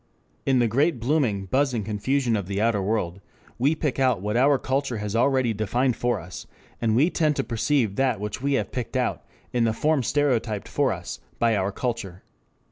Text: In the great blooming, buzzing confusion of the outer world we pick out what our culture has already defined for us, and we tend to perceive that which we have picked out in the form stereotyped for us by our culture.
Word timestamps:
In 0.47 0.57
the 0.57 0.67
great 0.67 0.99
blooming, 0.99 1.45
buzzing 1.45 1.83
confusion 1.83 2.35
of 2.35 2.47
the 2.47 2.59
outer 2.59 2.81
world 2.81 3.21
we 3.59 3.75
pick 3.75 3.99
out 3.99 4.19
what 4.19 4.35
our 4.35 4.57
culture 4.57 4.97
has 4.97 5.15
already 5.15 5.53
defined 5.53 5.95
for 5.95 6.19
us, 6.19 6.47
and 6.81 6.95
we 6.95 7.11
tend 7.11 7.35
to 7.35 7.43
perceive 7.43 7.97
that 7.97 8.19
which 8.19 8.41
we 8.41 8.53
have 8.53 8.71
picked 8.71 8.97
out 8.97 9.23
in 9.53 9.63
the 9.63 9.73
form 9.73 10.01
stereotyped 10.01 10.67
for 10.67 10.91
us 10.91 11.19
by 11.37 11.55
our 11.55 11.71
culture. 11.71 12.23